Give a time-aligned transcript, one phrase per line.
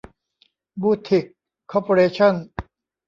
[0.81, 1.25] บูทิค
[1.71, 2.33] คอร์ปอเรชั่น